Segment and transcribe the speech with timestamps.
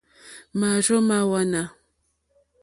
[0.59, 1.61] Máàrzó má hwánà.